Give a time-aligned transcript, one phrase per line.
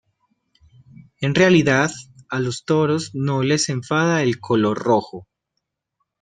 [1.19, 1.91] En realidad
[2.29, 5.27] a los toros no les enfada el color rojo.